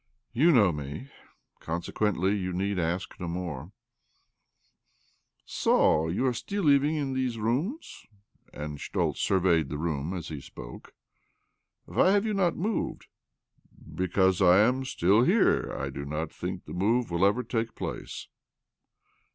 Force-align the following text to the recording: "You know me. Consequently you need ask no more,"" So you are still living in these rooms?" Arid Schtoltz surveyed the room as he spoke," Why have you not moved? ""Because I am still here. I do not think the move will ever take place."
"You 0.33 0.51
know 0.51 0.71
me. 0.71 1.11
Consequently 1.59 2.35
you 2.35 2.53
need 2.53 2.79
ask 2.79 3.19
no 3.19 3.27
more,"" 3.27 3.71
So 5.45 6.07
you 6.07 6.25
are 6.25 6.33
still 6.33 6.63
living 6.63 6.95
in 6.95 7.13
these 7.13 7.37
rooms?" 7.37 8.07
Arid 8.51 8.79
Schtoltz 8.79 9.19
surveyed 9.19 9.69
the 9.69 9.77
room 9.77 10.15
as 10.15 10.29
he 10.29 10.41
spoke," 10.41 10.95
Why 11.85 12.13
have 12.13 12.25
you 12.25 12.33
not 12.33 12.55
moved? 12.57 13.05
""Because 13.95 14.41
I 14.41 14.57
am 14.61 14.85
still 14.85 15.21
here. 15.21 15.71
I 15.71 15.91
do 15.91 16.03
not 16.03 16.31
think 16.31 16.65
the 16.65 16.73
move 16.73 17.11
will 17.11 17.23
ever 17.23 17.43
take 17.43 17.75
place." 17.75 18.27